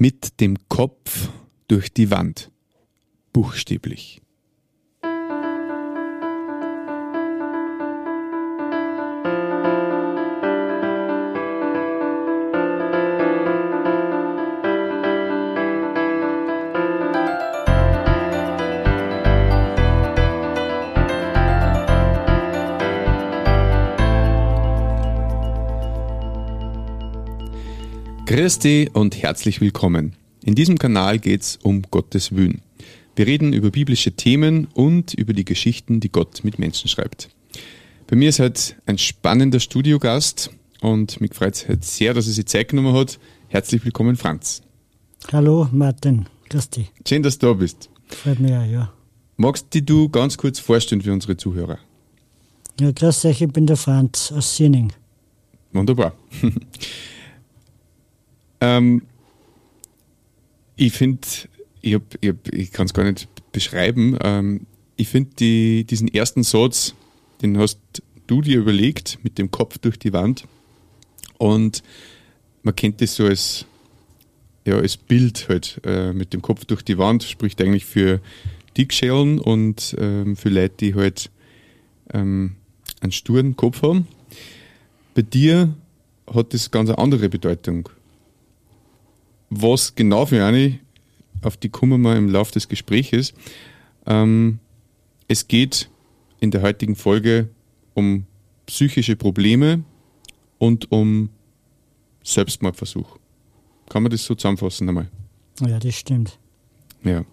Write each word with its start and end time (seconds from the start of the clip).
Mit 0.00 0.38
dem 0.40 0.56
Kopf 0.68 1.28
durch 1.66 1.92
die 1.92 2.12
Wand. 2.12 2.52
Buchstäblich. 3.32 4.22
Grüß 28.48 28.88
und 28.94 29.22
herzlich 29.22 29.60
willkommen. 29.60 30.14
In 30.42 30.54
diesem 30.54 30.78
Kanal 30.78 31.18
geht 31.18 31.42
es 31.42 31.58
um 31.62 31.82
Gottes 31.82 32.34
Wün. 32.34 32.62
Wir 33.14 33.26
reden 33.26 33.52
über 33.52 33.70
biblische 33.70 34.12
Themen 34.12 34.68
und 34.72 35.12
über 35.12 35.34
die 35.34 35.44
Geschichten, 35.44 36.00
die 36.00 36.10
Gott 36.10 36.44
mit 36.44 36.58
Menschen 36.58 36.88
schreibt. 36.88 37.28
Bei 38.06 38.16
mir 38.16 38.30
ist 38.30 38.40
heute 38.40 38.72
ein 38.86 38.96
spannender 38.96 39.60
Studiogast 39.60 40.48
und 40.80 41.20
mich 41.20 41.34
freut 41.34 41.56
es 41.56 41.68
heute 41.68 41.82
sehr, 41.82 42.14
dass 42.14 42.26
er 42.26 42.32
sich 42.32 42.46
Zeit 42.46 42.68
genommen 42.68 42.94
hat. 42.94 43.18
Herzlich 43.48 43.84
willkommen, 43.84 44.16
Franz. 44.16 44.62
Hallo, 45.30 45.68
Martin. 45.70 46.24
Grüß 46.48 46.70
dich. 46.70 46.90
Schön, 47.06 47.22
dass 47.22 47.36
du 47.38 47.48
da 47.48 47.52
bist. 47.52 47.90
Freut 48.06 48.40
mich 48.40 48.54
auch, 48.54 48.64
ja. 48.64 48.90
Magst 49.36 49.66
du 49.74 49.82
dich 49.82 50.10
ganz 50.10 50.38
kurz 50.38 50.58
vorstellen 50.58 51.02
für 51.02 51.12
unsere 51.12 51.36
Zuhörer? 51.36 51.78
Ja, 52.80 52.92
grüß 52.92 53.26
euch, 53.26 53.42
ich 53.42 53.52
bin 53.52 53.66
der 53.66 53.76
Franz 53.76 54.32
aus 54.32 54.56
Siening. 54.56 54.90
Wunderbar. 55.70 56.14
Ähm, 58.60 59.02
ich 60.76 60.92
finde, 60.92 61.26
ich, 61.80 61.98
ich, 62.20 62.34
ich 62.52 62.72
kann 62.72 62.86
es 62.86 62.94
gar 62.94 63.04
nicht 63.04 63.28
beschreiben. 63.52 64.18
Ähm, 64.22 64.66
ich 64.96 65.08
finde 65.08 65.30
die, 65.38 65.84
diesen 65.84 66.08
ersten 66.08 66.42
Satz, 66.42 66.94
den 67.42 67.58
hast 67.58 67.78
du 68.26 68.42
dir 68.42 68.58
überlegt, 68.58 69.18
mit 69.22 69.38
dem 69.38 69.50
Kopf 69.50 69.78
durch 69.78 69.98
die 69.98 70.12
Wand. 70.12 70.44
Und 71.38 71.82
man 72.62 72.74
kennt 72.74 73.00
das 73.00 73.14
so 73.16 73.24
als, 73.24 73.64
ja, 74.66 74.76
als 74.76 74.96
Bild 74.96 75.48
halt, 75.48 75.80
äh, 75.84 76.12
mit 76.12 76.32
dem 76.32 76.42
Kopf 76.42 76.64
durch 76.64 76.82
die 76.82 76.98
Wand, 76.98 77.22
spricht 77.22 77.60
eigentlich 77.60 77.84
für 77.84 78.20
Dickschellen 78.76 79.38
und 79.38 79.96
ähm, 79.98 80.36
für 80.36 80.48
Leute, 80.48 80.74
die 80.80 80.94
halt 80.94 81.30
ähm, 82.12 82.56
einen 83.00 83.12
sturen 83.12 83.56
Kopf 83.56 83.82
haben. 83.82 84.06
Bei 85.14 85.22
dir 85.22 85.74
hat 86.32 86.54
das 86.54 86.70
ganz 86.70 86.90
eine 86.90 86.98
andere 86.98 87.28
Bedeutung. 87.28 87.88
Was 89.50 89.94
genau 89.94 90.26
für 90.26 90.44
eine, 90.44 90.78
auf 91.42 91.56
die 91.56 91.68
kommen 91.68 92.02
wir 92.02 92.16
im 92.16 92.28
Laufe 92.28 92.52
des 92.52 92.68
Gespräches. 92.68 93.34
Ähm, 94.06 94.58
es 95.28 95.48
geht 95.48 95.88
in 96.40 96.50
der 96.50 96.62
heutigen 96.62 96.96
Folge 96.96 97.48
um 97.94 98.26
psychische 98.66 99.16
Probleme 99.16 99.84
und 100.58 100.90
um 100.92 101.30
Selbstmordversuch. 102.22 103.18
Kann 103.88 104.02
man 104.02 104.10
das 104.10 104.24
so 104.24 104.34
zusammenfassen 104.34 104.88
einmal? 104.88 105.08
Ja, 105.60 105.78
das 105.78 105.94
stimmt. 105.94 106.38
Ja. 107.02 107.24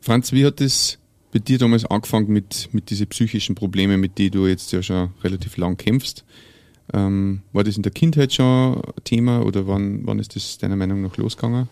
Franz, 0.00 0.32
wie 0.32 0.44
hat 0.44 0.60
das 0.60 0.98
bei 1.32 1.38
dir 1.38 1.58
damals 1.58 1.84
angefangen 1.84 2.32
mit, 2.32 2.70
mit 2.72 2.90
diesen 2.90 3.06
psychischen 3.08 3.54
Problemen, 3.54 4.00
mit 4.00 4.18
denen 4.18 4.32
du 4.32 4.46
jetzt 4.46 4.72
ja 4.72 4.82
schon 4.82 5.10
relativ 5.22 5.56
lang 5.56 5.76
kämpfst? 5.76 6.24
Ähm, 6.92 7.42
war 7.52 7.64
das 7.64 7.76
in 7.76 7.82
der 7.82 7.92
Kindheit 7.92 8.32
schon 8.32 8.82
Thema 9.04 9.44
oder 9.44 9.66
wann, 9.66 10.06
wann 10.06 10.18
ist 10.18 10.34
das 10.34 10.58
deiner 10.58 10.76
Meinung 10.76 11.02
nach 11.02 11.16
losgegangen? 11.16 11.68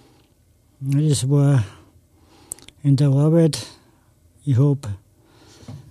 Das 0.80 1.28
war 1.28 1.64
in 2.83 2.97
der 2.97 3.11
Arbeit. 3.11 3.66
Ich 4.44 4.56
habe 4.56 4.89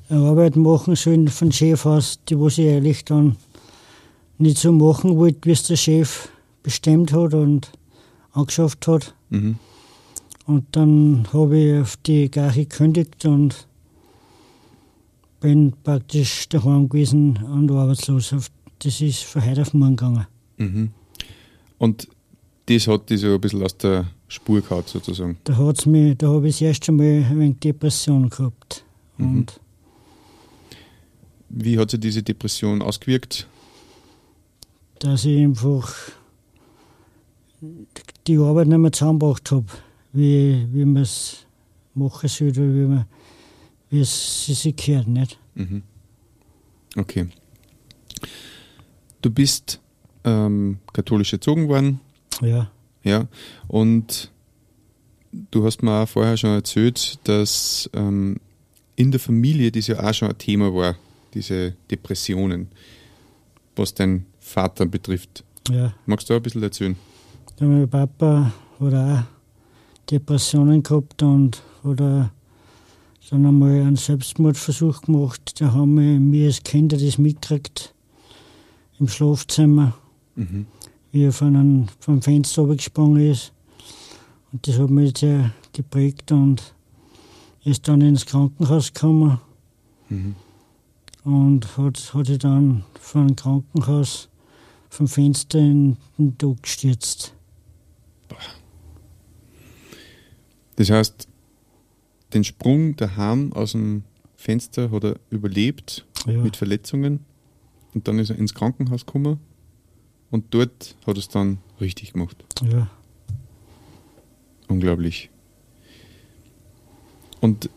eine 0.10 0.26
Arbeit 0.26 0.56
machen 0.56 0.96
sollen 0.96 1.28
von 1.28 1.52
Chef 1.52 1.86
aus, 1.86 2.20
die 2.30 2.40
was 2.40 2.58
ich 2.58 2.70
eigentlich 2.70 3.04
dann 3.06 3.36
nicht 4.38 4.58
so 4.58 4.72
machen 4.72 5.18
wollte, 5.18 5.40
wie 5.44 5.52
es 5.52 5.64
der 5.64 5.76
Chef 5.76 6.30
bestimmt 6.64 7.12
hat 7.12 7.34
und 7.34 7.72
angeschafft 8.32 8.88
hat. 8.88 9.14
Mhm. 9.30 9.58
Und 10.46 10.66
dann 10.72 11.28
habe 11.34 11.58
ich 11.58 11.82
auf 11.82 11.98
die 11.98 12.32
Gache 12.32 12.66
gekündigt 12.66 13.26
und 13.26 13.68
bin 15.42 15.74
praktisch 15.84 16.48
daheim 16.50 16.88
gewesen 16.88 17.38
und 17.44 17.70
arbeitslos 17.70 18.32
auf 18.32 18.50
das 18.80 19.02
ist 19.02 19.24
von 19.24 19.46
heute 19.46 19.62
auf 19.62 19.74
morgen 19.74 19.96
gegangen. 19.96 20.28
Mhm. 20.58 20.92
Und 21.78 22.08
das 22.68 22.88
hat 22.88 23.10
dich 23.10 23.22
so 23.22 23.34
ein 23.34 23.42
bisschen 23.42 23.64
aus 23.64 23.78
der 23.78 24.08
Spur 24.28 24.62
gehabt, 24.62 24.90
sozusagen? 24.90 25.38
Da, 25.46 25.58
hat's 25.58 25.86
mich, 25.86 26.18
da 26.18 26.28
habe 26.28 26.48
ich 26.48 26.56
das 26.56 26.62
erste 26.62 26.92
Mal 26.92 27.24
ein 27.24 27.40
wenig 27.40 27.60
Depression 27.60 28.30
gehabt. 28.30 28.84
Mhm. 29.18 29.38
Und 29.38 29.60
Wie 31.50 31.80
hat 31.80 31.92
sich 31.92 32.00
diese 32.00 32.24
Depression 32.24 32.82
ausgewirkt? 32.82 33.48
Dass 35.00 35.26
ich 35.26 35.40
einfach 35.40 35.94
die 38.28 38.38
Arbeit 38.38 38.68
nicht 38.68 38.78
mehr 38.78 38.92
zusammengebracht 38.92 39.52
habe, 39.52 39.66
wie, 40.14 40.68
wie 40.72 40.86
man 40.86 41.04
es 41.04 41.46
machen 41.94 42.28
sollte, 42.28 42.62
wie, 42.62 42.88
man, 42.88 43.06
wie 43.90 44.02
es 44.02 44.46
sich 44.46 44.76
gehört. 44.76 45.08
Nicht? 45.08 45.40
Mhm. 45.56 45.84
Okay. 46.96 47.28
Du 49.28 49.34
bist 49.34 49.82
ähm, 50.24 50.78
katholisch 50.94 51.34
erzogen 51.34 51.68
worden. 51.68 52.00
Ja. 52.42 52.72
Ja. 53.04 53.28
Und 53.68 54.32
du 55.52 55.66
hast 55.66 55.84
mir 55.84 56.02
auch 56.02 56.08
vorher 56.08 56.38
schon 56.38 56.52
erzählt, 56.52 57.20
dass 57.26 57.90
ähm, 57.94 58.38
in 58.96 59.12
der 59.12 59.20
Familie 59.20 59.70
das 59.70 59.88
ja 59.88 60.02
auch 60.02 60.14
schon 60.14 60.30
ein 60.30 60.38
Thema 60.38 60.74
war, 60.74 60.96
diese 61.34 61.74
Depressionen, 61.92 62.70
was 63.76 63.94
dein 63.94 64.26
Vater 64.40 64.86
betrifft. 64.86 65.44
Ja. 65.70 65.94
Magst 66.06 66.30
du 66.30 66.34
auch 66.34 66.38
ein 66.38 66.44
bisschen 66.44 66.64
erzählen? 66.64 66.96
Ja, 67.60 67.68
mein 67.68 67.90
Papa 67.90 68.54
hat 68.80 68.94
auch 68.94 69.24
Depressionen 70.10 70.84
gehabt 70.84 71.22
und 71.22 71.62
hat 71.84 72.00
auch 72.00 72.30
dann 73.30 73.46
einmal 73.46 73.72
einen 73.72 73.98
Selbstmordversuch 73.98 75.02
gemacht. 75.02 75.60
Da 75.60 75.74
haben 75.74 75.98
wir, 75.98 76.32
wir 76.32 76.48
als 76.48 76.64
Kinder 76.64 76.96
das 76.96 77.18
mitgekriegt 77.18 77.94
im 79.00 79.08
Schlafzimmer, 79.08 79.98
mhm. 80.36 80.66
wie 81.12 81.24
er 81.24 81.32
von 81.32 81.56
einem, 81.56 81.88
vom 82.00 82.22
Fenster 82.22 82.66
gesprungen 82.68 83.32
ist. 83.32 83.54
Und 84.52 84.68
das 84.68 84.80
hat 84.80 84.90
mich 84.90 85.18
sehr 85.18 85.52
geprägt 85.74 86.32
und 86.32 86.74
ist 87.64 87.88
dann 87.88 88.02
ins 88.02 88.26
Krankenhaus 88.26 88.94
gekommen 88.94 89.40
mhm. 90.10 90.36
und 91.24 91.78
hat, 91.78 92.14
hat 92.14 92.26
sich 92.28 92.40
dann 92.40 92.84
von 93.00 93.28
dem 93.28 93.36
Krankenhaus 93.36 94.30
vom 94.90 95.08
Fenster 95.08 95.60
in 95.60 95.98
den 96.18 96.38
Tod 96.38 96.64
gestürzt. 96.64 97.34
Das 100.78 100.90
heißt, 100.90 101.28
den 102.34 102.44
Sprung 102.44 102.96
daheim 102.96 103.52
aus 103.54 103.74
dem 103.74 104.04
Fenster 104.36 104.92
hat 104.92 105.04
er 105.04 105.20
überlebt 105.30 106.06
ja. 106.26 106.42
mit 106.42 106.56
Verletzungen 106.56 107.26
und 107.98 108.08
dann 108.08 108.20
ist 108.20 108.30
er 108.30 108.38
ins 108.38 108.54
Krankenhaus 108.54 109.08
gekommen 109.08 109.40
und 110.30 110.54
dort 110.54 110.96
hat 111.08 111.16
er 111.16 111.18
es 111.18 111.30
dann 111.30 111.58
richtig 111.82 112.14
gemacht. 112.14 112.38
Ja. 112.62 112.88
Unglaublich. 114.68 115.32
Und 117.42 117.72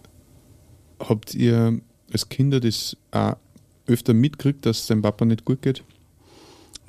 habt 0.99 1.35
ihr 1.35 1.81
als 2.13 2.29
Kinder 2.29 2.61
das 2.61 2.99
auch 3.13 3.37
öfter 3.87 4.13
mitgekriegt, 4.13 4.67
dass 4.67 4.81
es 4.81 4.87
deinem 4.89 5.01
Papa 5.01 5.25
nicht 5.25 5.47
gut 5.47 5.63
geht? 5.63 5.85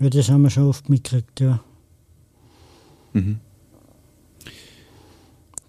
Ja, 0.02 0.10
das 0.10 0.30
haben 0.30 0.42
wir 0.42 0.50
schon 0.50 0.68
oft 0.68 0.90
mitgekriegt, 0.90 1.40
ja. 1.40 1.64
Mhm. 3.14 3.40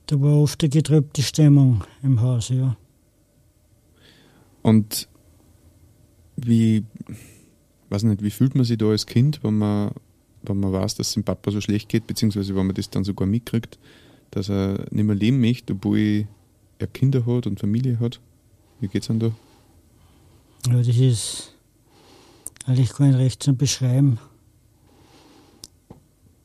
Da 0.06 0.20
war 0.20 0.36
oft 0.36 0.60
eine 0.64 0.70
getrübte 0.70 1.22
Stimmung 1.22 1.84
im 2.02 2.20
Haus, 2.20 2.48
ja. 2.48 2.76
Und 4.62 5.06
wie, 6.36 6.84
weiß 7.92 8.04
nicht, 8.04 8.22
wie 8.22 8.30
fühlt 8.30 8.54
man 8.54 8.64
sich 8.64 8.78
da 8.78 8.88
als 8.88 9.06
Kind, 9.06 9.40
wenn 9.44 9.58
man, 9.58 9.92
wenn 10.42 10.58
man 10.58 10.72
weiß, 10.72 10.94
dass 10.94 11.08
es 11.08 11.14
dem 11.14 11.24
Papa 11.24 11.50
so 11.50 11.60
schlecht 11.60 11.88
geht, 11.88 12.06
beziehungsweise 12.06 12.56
wenn 12.56 12.66
man 12.66 12.74
das 12.74 12.90
dann 12.90 13.04
sogar 13.04 13.28
mitkriegt, 13.28 13.78
dass 14.30 14.48
er 14.48 14.86
nicht 14.90 15.04
mehr 15.04 15.14
leben 15.14 15.40
möchte, 15.40 15.74
obwohl 15.74 16.26
er 16.78 16.86
Kinder 16.86 17.26
hat 17.26 17.46
und 17.46 17.60
Familie 17.60 18.00
hat? 18.00 18.18
Wie 18.80 18.88
geht 18.88 19.02
es 19.02 19.08
dann 19.08 19.20
da? 19.20 19.30
Ja, 20.66 20.78
das 20.78 20.88
ist 20.88 21.54
eigentlich 22.66 22.98
nicht 22.98 23.14
recht 23.16 23.42
zu 23.42 23.54
beschreiben. 23.54 24.18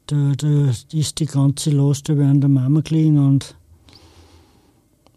Da, 0.07 0.33
da 0.37 0.69
ist 0.91 1.19
die 1.19 1.25
ganze 1.25 1.69
Last 1.71 2.09
über 2.09 2.25
an 2.25 2.41
der 2.41 2.49
Mama 2.49 2.81
gelegen 2.81 3.17
und 3.19 3.55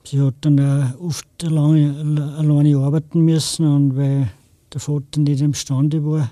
sie 0.05 0.21
hat 0.21 0.35
dann 0.41 0.61
auch 0.61 1.01
oft 1.01 1.27
alleine, 1.45 2.35
alleine 2.39 2.79
arbeiten 2.79 3.21
müssen 3.21 3.67
und 3.67 3.97
weil 3.97 4.31
der 4.73 4.81
Vater 4.81 5.21
nicht 5.21 5.41
imstande 5.41 6.05
war, 6.05 6.31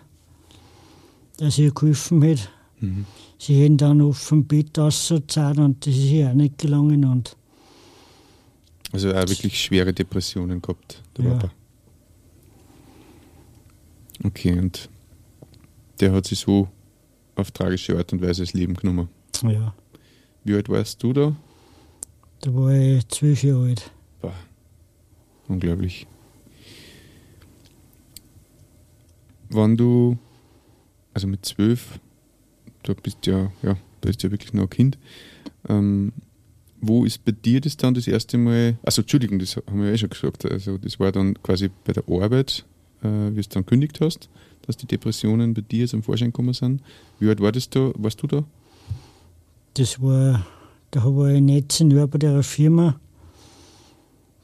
dass 1.36 1.58
ihr 1.58 1.72
geholfen 1.72 2.22
hat 2.28 2.50
Mhm. 2.80 3.06
Sie 3.40 3.60
hätten 3.60 3.76
dann 3.76 4.00
auf 4.02 4.28
dem 4.28 4.44
Bett 4.44 4.78
ausgezahlt 4.78 5.58
und 5.58 5.84
das 5.84 5.96
ist 5.96 6.10
ja 6.10 6.30
auch 6.30 6.34
nicht 6.34 6.58
gelungen. 6.58 7.04
Und 7.04 7.36
Also 8.92 9.10
auch 9.12 9.28
wirklich 9.28 9.60
schwere 9.60 9.92
Depressionen 9.92 10.62
gehabt, 10.62 11.02
der 11.16 11.24
Ja. 11.24 11.30
Papa. 11.34 11.50
Okay, 14.24 14.58
und 14.58 14.88
der 16.00 16.12
hat 16.12 16.26
sich 16.26 16.38
so 16.38 16.68
auf 17.34 17.50
tragische 17.50 17.96
Art 17.96 18.12
und 18.12 18.22
Weise 18.22 18.42
das 18.42 18.52
Leben 18.52 18.74
genommen. 18.74 19.08
ja, 19.42 19.74
Wie 20.44 20.54
alt 20.54 20.68
warst 20.68 21.02
du 21.02 21.12
da? 21.12 21.34
da 22.40 22.54
war 22.54 22.70
ich 22.72 23.06
zwölf 23.08 23.42
Jahre 23.42 23.64
alt. 23.70 23.90
Boah, 24.20 24.32
unglaublich. 25.48 26.06
Wann 29.50 29.76
du, 29.76 30.18
also 31.14 31.26
mit 31.26 31.44
zwölf, 31.44 31.98
du 32.82 32.94
bist 32.94 33.26
ja, 33.26 33.50
ja, 33.62 33.74
du 33.74 34.08
bist 34.08 34.22
ja 34.22 34.30
wirklich 34.30 34.52
noch 34.52 34.64
ein 34.64 34.70
Kind, 34.70 34.98
ähm, 35.68 36.12
wo 36.80 37.04
ist 37.04 37.24
bei 37.24 37.32
dir 37.32 37.60
das 37.60 37.76
dann 37.76 37.94
das 37.94 38.06
erste 38.06 38.38
Mal, 38.38 38.78
also 38.84 39.02
Entschuldigung, 39.02 39.38
das 39.38 39.56
haben 39.56 39.80
wir 39.80 39.88
ja 39.88 39.94
eh 39.94 39.98
schon 39.98 40.10
gesagt, 40.10 40.44
also 40.44 40.78
das 40.78 41.00
war 41.00 41.12
dann 41.12 41.40
quasi 41.42 41.70
bei 41.84 41.92
der 41.92 42.04
Arbeit, 42.08 42.64
äh, 43.02 43.08
wie 43.30 43.34
du 43.34 43.40
es 43.40 43.48
dann 43.48 43.66
kündigt 43.66 44.00
hast, 44.00 44.28
dass 44.62 44.76
die 44.76 44.86
Depressionen 44.86 45.54
bei 45.54 45.62
dir 45.62 45.88
zum 45.88 46.02
Vorschein 46.02 46.28
gekommen 46.28 46.54
sind. 46.54 46.82
Wie 47.18 47.28
alt 47.28 47.40
war 47.40 47.52
das 47.52 47.68
da, 47.70 47.90
warst 47.96 48.22
du 48.22 48.26
da? 48.26 48.44
Das 49.74 50.00
war, 50.00 50.46
da 50.90 51.04
war 51.04 51.30
ich 51.30 51.40
19 51.40 51.90
Jahre 51.90 52.08
bei 52.08 52.18
der 52.18 52.42
Firma. 52.42 52.98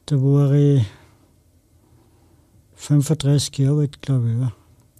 Da 0.06 0.16
war 0.16 0.52
ich 0.52 0.84
35 2.74 3.58
Jahre 3.58 3.80
alt, 3.80 4.02
glaube 4.02 4.30
ich. 4.30 4.38
Ja. 4.38 4.52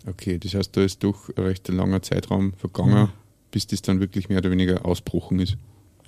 Okay, 0.07 0.39
das 0.39 0.55
heißt, 0.55 0.77
da 0.77 0.83
ist 0.83 1.03
doch 1.03 1.31
ein 1.37 1.43
recht 1.45 1.67
langer 1.69 2.03
Zeitraum 2.03 2.53
vergangen, 2.55 2.93
Ja. 2.93 3.13
bis 3.51 3.67
das 3.67 3.81
dann 3.83 4.01
wirklich 4.01 4.29
mehr 4.29 4.39
oder 4.39 4.51
weniger 4.51 4.85
ausbrochen 4.85 5.39
ist. 5.41 5.57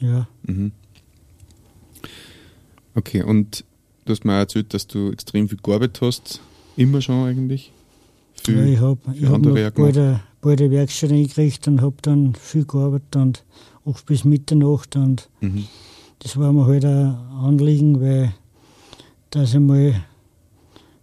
ja. 0.01 0.27
Mhm. 0.43 0.73
Okay, 2.95 3.23
und 3.23 3.65
du 4.05 4.13
hast 4.13 4.25
mir 4.25 4.35
erzählt, 4.39 4.73
dass 4.73 4.87
du 4.87 5.11
extrem 5.11 5.49
viel 5.49 5.59
gearbeitet 5.63 6.01
hast. 6.01 6.41
Immer 6.77 7.01
schon 7.03 7.27
eigentlich. 7.27 7.73
Ja, 8.47 8.55
Viel. 8.55 8.69
ich 8.69 8.81
habe 8.81 8.99
hab 9.29 9.41
noch 9.43 9.57
ja 9.57 9.71
bald 9.71 9.99
eine, 9.99 10.21
bald 10.41 10.61
eine 10.61 10.71
Werkstatt 10.71 11.11
eingekriegt 11.13 11.67
und 11.69 11.81
habe 11.83 11.97
dann 12.03 12.35
viel 12.35 12.65
gearbeitet 12.65 13.17
und 13.17 13.45
auch 13.85 14.01
bis 14.03 14.25
Mitternacht. 14.25 14.97
Und 14.97 15.29
Mhm. 15.41 15.65
das 16.21 16.37
war 16.39 16.53
mir 16.53 16.67
halt 16.67 16.85
ein 16.85 17.15
Anliegen, 17.43 18.01
weil 18.01 18.33
dass 19.31 19.53
ich 19.53 19.61
mal 19.61 20.03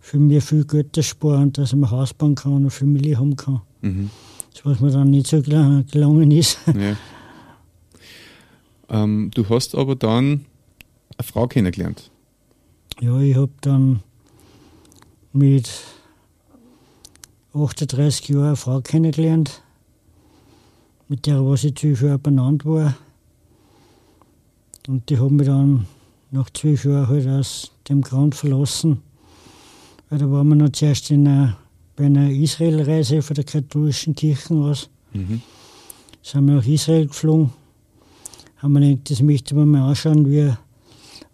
für 0.05 0.19
mir 0.19 0.41
viel 0.41 0.65
Geld 0.65 0.97
spare 1.03 1.37
und 1.37 1.57
dass 1.57 1.69
ich 1.69 1.75
mir 1.77 1.87
ein 1.87 1.91
Haus 1.91 2.13
bauen 2.13 2.35
kann 2.35 2.51
und 2.51 2.57
eine 2.63 2.69
Familie 2.69 3.17
haben 3.17 3.37
kann. 3.37 3.61
Mhm. 3.81 4.09
Das, 4.53 4.65
was 4.65 4.81
mir 4.81 4.91
dann 4.91 5.09
nicht 5.11 5.27
so 5.27 5.41
gel- 5.41 5.85
gelungen 5.89 6.29
ist. 6.29 6.59
Ja. 6.67 6.97
ähm, 8.89 9.31
du 9.33 9.47
hast 9.47 9.75
aber 9.75 9.95
dann 9.95 10.45
eine 11.17 11.23
Frau 11.25 11.47
kennengelernt. 11.47 12.11
Ja, 12.99 13.17
ich 13.21 13.35
habe 13.35 13.51
dann 13.61 14.01
mit 15.31 15.71
38 17.53 18.27
Jahren 18.29 18.43
eine 18.47 18.55
Frau 18.57 18.81
kennengelernt, 18.81 19.61
mit 21.07 21.25
der 21.27 21.45
was 21.45 21.63
ich 21.63 21.75
zwölf 21.75 22.01
Jahre 22.01 22.19
benannt 22.19 22.65
war. 22.65 22.93
Und 24.87 25.09
die 25.09 25.17
haben 25.17 25.37
mich 25.37 25.47
dann 25.47 25.85
nach 26.31 26.49
zwölf 26.49 26.83
Jahren 26.83 27.07
halt 27.07 27.27
aus 27.27 27.71
dem 27.87 28.01
Grund 28.01 28.35
verlassen. 28.35 29.01
Da 30.17 30.29
waren 30.29 30.47
wir 30.49 30.55
noch 30.55 30.69
zuerst 30.69 31.09
in 31.09 31.27
einer, 31.27 31.57
bei 31.95 32.05
einer 32.05 32.29
Israelreise 32.29 33.21
von 33.21 33.33
der 33.33 33.45
katholischen 33.45 34.13
Kirche 34.13 34.53
aus. 34.53 34.89
Mhm. 35.11 35.41
Sind 36.21 36.45
wir 36.45 36.55
nach 36.55 36.67
Israel 36.67 37.07
geflogen. 37.07 37.51
Haben 38.57 38.73
wir 38.73 38.81
gedacht, 38.81 39.09
das 39.09 39.21
möchte 39.21 39.55
man 39.55 39.69
mal 39.69 39.89
anschauen, 39.89 40.29
wie 40.29 40.53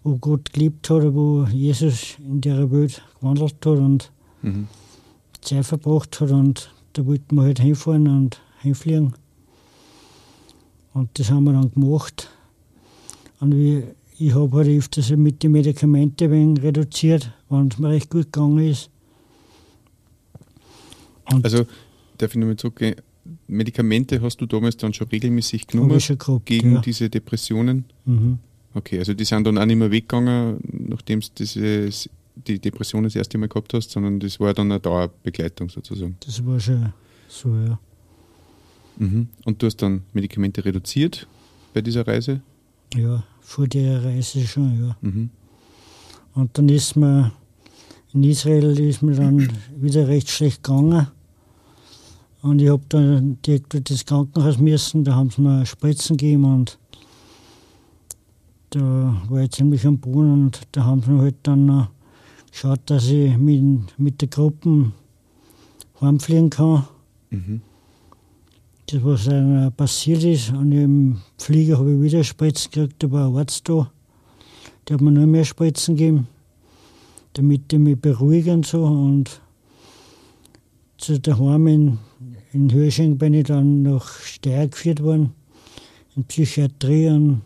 wo 0.03 0.15
Gott 0.15 0.53
gelebt 0.53 0.89
hat, 0.89 1.13
wo 1.13 1.43
Jesus 1.51 2.15
in 2.19 2.39
der 2.39 2.71
Welt 2.71 3.01
gewandelt 3.19 3.53
hat 3.65 3.65
und 3.65 4.11
Mhm. 4.41 4.67
Zeit 5.41 5.65
verbracht 5.65 6.21
hat. 6.21 6.31
Und 6.31 6.71
da 6.93 7.05
wollten 7.05 7.35
wir 7.35 7.43
halt 7.43 7.59
hinfahren 7.59 8.07
und 8.07 8.41
hinfliegen. 8.61 9.13
Und 10.93 11.09
das 11.19 11.29
haben 11.29 11.43
wir 11.43 11.53
dann 11.53 11.71
gemacht. 11.71 12.29
Und 13.39 13.55
wie, 13.55 13.83
ich 14.19 14.35
habe 14.35 14.57
halt 14.57 14.67
öfters 14.67 15.09
mit 15.11 15.41
den 15.41 15.53
Medikamenten 15.53 16.29
wenig 16.29 16.61
reduziert, 16.61 17.31
wenn 17.49 17.69
es 17.69 17.79
mir 17.79 17.89
recht 17.89 18.09
gut 18.09 18.31
gegangen 18.31 18.59
ist. 18.59 18.89
Und 21.31 21.45
Also, 21.45 21.65
darf 22.17 22.31
ich 22.31 22.35
nochmal 22.35 22.57
zurückgehen? 22.57 22.95
Medikamente 23.47 24.21
hast 24.21 24.41
du 24.41 24.45
damals 24.45 24.75
dann 24.75 24.93
schon 24.93 25.07
regelmäßig 25.07 25.67
genommen 25.67 25.99
schon 25.99 26.17
gehabt. 26.17 26.45
gegen 26.45 26.73
ja. 26.73 26.81
diese 26.81 27.09
Depressionen? 27.09 27.85
Mhm. 28.05 28.39
Okay, 28.73 28.99
also 28.99 29.13
die 29.13 29.23
sind 29.23 29.45
dann 29.47 29.57
auch 29.57 29.65
nicht 29.65 29.77
mehr 29.77 29.91
weggegangen, 29.91 30.59
nachdem 30.89 31.21
du 31.21 31.89
die 32.47 32.59
Depression 32.59 33.03
das 33.03 33.15
erste 33.15 33.37
Mal 33.37 33.47
gehabt 33.47 33.73
hast, 33.73 33.91
sondern 33.91 34.19
das 34.19 34.39
war 34.39 34.53
dann 34.53 34.71
eine 34.71 34.79
Dauerbegleitung 34.79 35.69
sozusagen. 35.69 36.17
Das 36.25 36.45
war 36.45 36.59
schon 36.59 36.93
so, 37.27 37.49
ja. 37.55 37.79
Mhm. 38.97 39.27
Und 39.45 39.61
du 39.61 39.67
hast 39.67 39.77
dann 39.77 40.03
Medikamente 40.13 40.63
reduziert 40.63 41.27
bei 41.73 41.81
dieser 41.81 42.05
Reise? 42.05 42.41
Ja, 42.95 43.23
vor 43.41 43.67
der 43.67 44.03
Reise 44.03 44.45
schon, 44.45 44.83
ja. 44.83 44.97
Mhm. 45.01 45.29
Und 46.33 46.57
dann 46.57 46.69
ist 46.69 46.95
mir 46.95 47.31
in 48.13 48.23
Israel 48.23 48.79
ist 48.79 49.03
mir 49.03 49.15
dann 49.15 49.47
wieder 49.75 50.07
recht 50.07 50.29
schlecht 50.29 50.63
gegangen. 50.63 51.07
Und 52.41 52.61
ich 52.61 52.69
habe 52.69 52.81
dann 52.89 53.37
direkt 53.45 53.73
in 53.73 53.83
das 53.83 54.05
Krankenhaus 54.05 54.57
müssen, 54.57 55.03
da 55.03 55.13
haben 55.15 55.29
sie 55.29 55.41
mir 55.41 55.65
Spritzen 55.65 56.17
gegeben 56.17 56.45
und 56.45 56.79
da 58.71 59.21
war 59.29 59.41
ich 59.41 59.51
ziemlich 59.51 59.85
am 59.85 59.99
Boden 59.99 60.45
und 60.45 60.61
da 60.71 60.85
haben 60.85 61.01
sie 61.01 61.11
mir 61.11 61.21
halt 61.21 61.35
dann 61.43 61.65
noch 61.65 61.89
geschaut, 62.49 62.79
dass 62.85 63.07
ich 63.09 63.37
mit, 63.37 63.99
mit 63.99 64.21
der 64.21 64.29
Gruppe 64.29 64.91
heimfliegen 65.99 66.49
kann. 66.49 66.87
Mhm. 67.29 67.61
Das, 68.91 69.03
was 69.03 69.25
dann 69.25 69.71
passiert 69.73 70.23
ist. 70.23 70.51
Und 70.51 70.71
im 70.71 71.21
Flieger 71.37 71.77
habe 71.77 71.93
ich 71.93 72.01
wieder 72.01 72.23
Spritzen 72.23 72.71
gekriegt, 72.71 73.03
da 73.03 73.11
war 73.11 73.27
ein 73.29 73.37
Arzt 73.37 73.69
da. 73.69 73.91
Der 74.87 74.95
hat 74.95 75.01
mir 75.01 75.11
noch 75.11 75.27
mehr 75.27 75.45
Spritzen 75.45 75.95
gegeben, 75.95 76.27
damit 77.33 77.71
ich 77.71 77.77
mich 77.77 77.99
beruhige 77.99 78.51
und 78.51 78.65
so. 78.65 78.83
Und 78.83 79.41
zu 80.97 81.19
daheim 81.19 81.67
in, 81.67 81.99
in 82.51 82.73
Hörsching 82.73 83.19
bin 83.19 83.35
ich 83.35 83.45
dann 83.45 83.83
nach 83.83 84.09
Steyr 84.21 84.67
geführt 84.67 85.03
worden, 85.03 85.33
in 86.15 86.23
Psychiatrie 86.23 87.09
und 87.09 87.41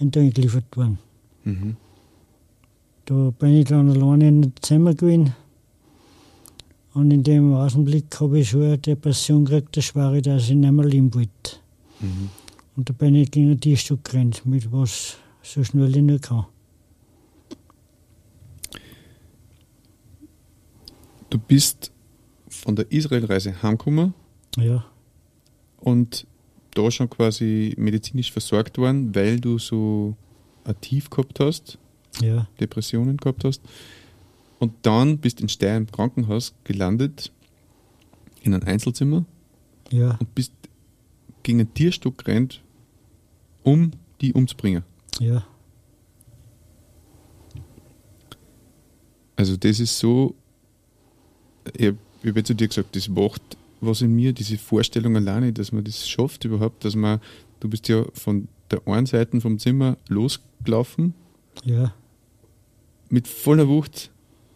bin 0.00 0.10
da 0.10 0.18
eingeliefert 0.18 0.76
worden. 0.76 0.98
Mhm. 1.44 1.76
Da 3.04 3.30
bin 3.38 3.54
ich 3.54 3.66
dann 3.66 3.88
alleine 3.88 4.28
in 4.28 4.52
Zimmer 4.60 4.94
gewesen. 4.94 5.32
Und 6.92 7.10
in 7.12 7.22
dem 7.22 7.54
Augenblick 7.54 8.20
habe 8.20 8.40
ich 8.40 8.50
schon 8.50 8.62
eine 8.62 8.78
Depression 8.78 9.44
gekriegt, 9.44 9.76
das 9.76 9.94
war 9.94 10.14
ich, 10.14 10.22
dass 10.22 10.48
ich 10.48 10.56
nicht 10.56 10.72
mehr 10.72 10.84
leben 10.84 11.14
wollte. 11.14 11.56
Mhm. 12.00 12.30
Und 12.76 12.88
da 12.88 12.92
bin 12.92 13.14
ich 13.14 13.30
gegen 13.30 13.58
die 13.58 13.76
Stück 13.76 14.04
gerannt, 14.04 14.44
mit 14.44 14.72
was 14.72 15.16
so 15.42 15.62
schnell 15.62 15.94
ich 15.96 16.02
nur 16.02 16.18
kann. 16.18 16.46
Du 21.28 21.38
bist 21.38 21.92
von 22.48 22.74
der 22.74 22.90
Israelreise 22.90 23.62
heimgekommen 23.62 24.14
Ja, 24.56 24.84
und 25.80 26.26
da 26.74 26.90
schon 26.90 27.10
quasi 27.10 27.74
medizinisch 27.76 28.30
versorgt 28.30 28.78
worden, 28.78 29.14
weil 29.14 29.40
du 29.40 29.58
so 29.58 30.16
ein 30.64 30.80
Tief 30.80 31.10
gehabt 31.10 31.40
hast, 31.40 31.78
ja, 32.20 32.46
Depressionen 32.58 33.16
gehabt 33.16 33.44
hast. 33.44 33.62
Und 34.60 34.74
dann 34.82 35.18
bist 35.18 35.40
in 35.40 35.48
Steyr 35.48 35.76
im 35.76 35.90
Krankenhaus 35.90 36.54
gelandet, 36.62 37.32
in 38.42 38.54
ein 38.54 38.62
Einzelzimmer. 38.62 39.24
Ja, 39.90 40.16
und 40.20 40.34
bist 40.36 40.52
gegen 41.42 41.58
einen 41.58 41.74
Tierstock 41.74 42.24
gerannt, 42.24 42.62
um 43.64 43.90
die 44.20 44.32
umzubringen. 44.32 44.84
ja, 45.18 45.44
Also 49.40 49.56
das 49.56 49.80
ist 49.80 49.98
so, 49.98 50.34
ich 51.74 51.86
habe 51.86 51.98
hab 52.26 52.36
jetzt 52.36 52.48
zu 52.48 52.54
dir 52.54 52.68
gesagt, 52.68 52.94
das 52.94 53.08
macht 53.08 53.40
was 53.80 54.02
in 54.02 54.14
mir, 54.14 54.34
diese 54.34 54.58
Vorstellung 54.58 55.16
alleine, 55.16 55.50
dass 55.54 55.72
man 55.72 55.82
das 55.82 56.06
schafft 56.06 56.44
überhaupt, 56.44 56.84
dass 56.84 56.94
man, 56.94 57.20
du 57.60 57.70
bist 57.70 57.88
ja 57.88 58.04
von 58.12 58.48
der 58.70 58.86
einen 58.86 59.06
Seite 59.06 59.40
vom 59.40 59.58
Zimmer 59.58 59.96
losgelaufen, 60.08 61.14
ja, 61.64 61.94
mit 63.08 63.26
voller 63.26 63.66
Wucht 63.66 64.10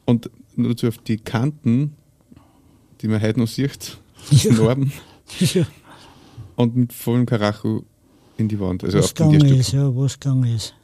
und 0.04 0.30
nur 0.56 0.74
auf 0.86 0.98
die 0.98 1.16
Kanten, 1.16 1.96
die 3.00 3.08
man 3.08 3.20
heute 3.20 3.40
noch 3.40 3.48
sieht, 3.48 3.98
Ja. 4.30 4.52
Narben, 4.52 4.92
ja. 5.40 5.66
und 6.56 6.76
mit 6.76 6.92
vollem 6.92 7.26
Karacho 7.26 7.84
in 8.36 8.48
die 8.48 8.58
Wand, 8.58 8.84
also 8.84 8.98
was 8.98 9.14
gegangen 9.14 9.44
ist, 9.44 9.72
ja, 9.72 9.94
was 9.94 10.18
gegangen 10.18 10.54
ist. 10.54 10.74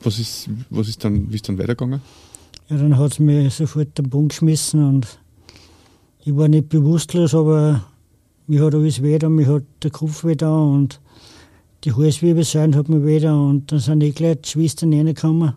Was 0.00 0.18
ist, 0.18 0.48
was 0.70 0.88
ist 0.88 1.04
dann, 1.04 1.30
wie 1.30 1.34
ist 1.34 1.48
dann 1.48 1.58
weitergegangen? 1.58 2.00
Ja, 2.68 2.76
dann 2.76 2.96
hat 2.96 3.12
es 3.12 3.18
mir 3.18 3.50
sofort 3.50 3.98
den 3.98 4.08
Boden 4.08 4.28
geschmissen 4.28 4.84
und 4.86 5.18
ich 6.24 6.36
war 6.36 6.48
nicht 6.48 6.68
bewusstlos, 6.68 7.34
aber 7.34 7.84
mir 8.46 8.64
hat 8.64 8.74
alles 8.74 9.02
weh 9.02 9.18
da, 9.18 9.28
mir 9.28 9.46
hat 9.46 9.64
der 9.82 9.90
Kopf 9.90 10.24
weh 10.24 10.36
da 10.36 10.56
und 10.56 11.00
die 11.84 11.92
Halswirbelsäule 11.92 12.76
hat 12.76 12.88
mir 12.88 13.20
da 13.20 13.34
und 13.34 13.70
dann 13.70 13.78
sind 13.78 14.02
eh 14.02 14.10
gleich 14.10 14.38
die 14.42 14.48
Schwestern 14.48 14.92
reingekommen. 14.92 15.54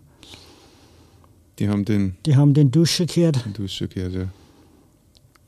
Die 1.58 1.68
haben 1.68 1.84
den, 1.84 2.16
Die 2.26 2.36
haben 2.36 2.54
den 2.54 2.70
Duscher 2.70 3.06
gehört 3.06 3.44
den 3.44 3.52
Dusch 3.52 3.76
schon 3.76 3.88
gehört, 3.88 4.14
ja. 4.14 4.28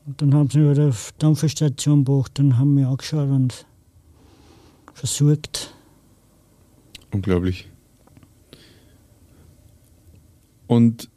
und 0.05 0.21
dann 0.21 0.33
haben 0.33 0.49
sie 0.49 0.59
mich 0.59 0.77
wieder 0.77 0.89
auf 0.89 1.11
die 1.13 1.19
Dampferstation 1.19 2.03
gebracht 2.05 2.39
und 2.39 2.57
haben 2.57 2.75
mich 2.75 2.85
angeschaut 2.85 3.29
und 3.29 3.65
versucht. 4.93 5.73
Unglaublich. 7.11 7.67
Und 10.67 11.09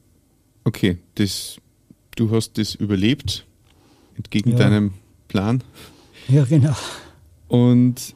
okay, 0.65 0.99
das, 1.17 1.59
du 2.17 2.31
hast 2.31 2.59
das 2.59 2.75
überlebt, 2.75 3.47
entgegen 4.17 4.53
Ja. 4.53 4.59
deinem 4.59 4.93
Plan. 5.29 5.63
Ja, 6.29 6.45
genau. 6.45 6.75
Und 7.49 8.15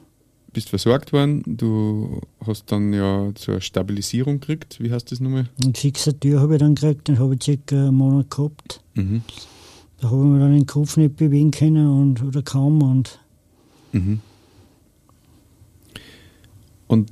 bist 0.52 0.68
versorgt 0.68 1.12
worden. 1.12 1.42
Du 1.46 2.20
hast 2.46 2.70
dann 2.70 2.92
ja 2.92 3.30
zur 3.34 3.60
Stabilisierung 3.60 4.40
gekriegt. 4.40 4.78
Wie 4.80 4.92
heißt 4.92 5.10
das 5.10 5.20
nochmal? 5.20 5.48
Und 5.64 5.78
Fixatur 5.78 6.40
habe 6.40 6.54
ich 6.54 6.60
dann 6.60 6.74
gekriegt, 6.74 7.08
den 7.08 7.18
habe 7.18 7.34
ich 7.34 7.42
circa 7.42 7.76
einen 7.76 7.94
Monat 7.94 8.30
gehabt. 8.30 8.82
Mhm. 8.94 9.22
Da 10.00 10.10
habe 10.10 10.22
ich 10.22 10.28
mir 10.28 10.38
dann 10.40 10.52
den 10.52 10.66
Kopf 10.66 10.96
nicht 10.96 11.16
bewegen 11.16 11.50
können 11.50 11.88
und, 11.88 12.22
oder 12.22 12.42
kaum. 12.42 12.82
Und 12.82 13.18
Mhm. 13.92 14.20
Und 16.86 17.10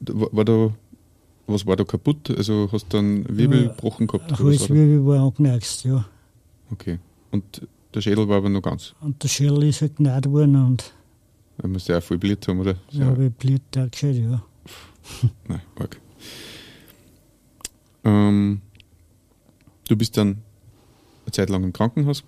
war 0.00 0.44
da, 0.44 0.70
was 1.46 1.66
war 1.66 1.76
da 1.76 1.84
kaputt? 1.84 2.30
Also 2.30 2.68
hast 2.72 2.92
du 2.92 2.96
dann 2.96 3.36
Wirbel 3.36 3.68
gebrochen 3.68 4.06
gehabt? 4.06 4.38
Halswirbel 4.38 5.06
war 5.06 5.20
angeknackst, 5.20 5.84
ja. 5.84 6.04
Okay. 6.70 6.98
Und 7.30 7.66
der 7.94 8.00
Schädel 8.00 8.28
war 8.28 8.38
aber 8.38 8.48
noch 8.48 8.62
ganz. 8.62 8.94
Und 9.00 9.22
der 9.22 9.28
Schädel 9.28 9.64
ist 9.64 9.80
halt 9.80 9.96
genäht 9.96 10.30
worden 10.30 10.56
und 10.56 10.92
Er 11.62 11.68
muss 11.68 11.86
ja 11.88 11.98
auch 11.98 12.02
voll 12.02 12.18
Blit 12.18 12.46
haben, 12.48 12.60
oder? 12.60 12.76
habe 13.00 13.26
ich 13.26 13.32
Blut 13.34 13.62
da 13.70 13.86
geschaut, 13.86 14.14
ja. 14.16 14.42
Nein, 15.48 15.60
arg. 15.78 16.00
Ähm, 18.04 18.60
du 19.88 19.96
bist 19.96 20.16
dann 20.16 20.38
eine 21.24 21.32
Zeit 21.32 21.50
lang 21.50 21.62
im 21.64 21.72
Krankenhaus 21.72 22.24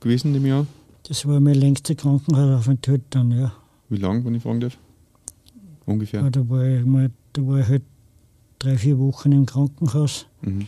gewesen 0.00 0.34
im 0.34 0.46
Jahr. 0.46 0.66
Das 1.04 1.26
war 1.26 1.40
mein 1.40 1.54
längster 1.54 1.94
Krankenhausaufenthalt 1.94 3.02
dann, 3.10 3.30
ja. 3.32 3.52
Wie 3.88 3.96
lang, 3.96 4.24
wenn 4.24 4.34
ich 4.34 4.42
fragen 4.42 4.60
darf? 4.60 4.78
Ungefähr. 5.84 6.22
ja. 6.22 6.30
Da, 6.30 6.48
war 6.48 6.64
ich 6.64 6.84
mal, 6.84 7.10
da 7.32 7.46
war 7.46 7.60
ich 7.60 7.68
halt 7.68 7.82
drei, 8.58 8.76
vier 8.76 8.98
Wochen 8.98 9.32
im 9.32 9.46
Krankenhaus, 9.46 10.26
Mhm. 10.42 10.66